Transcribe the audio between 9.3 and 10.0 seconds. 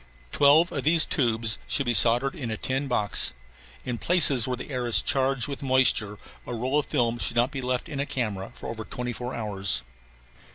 hours.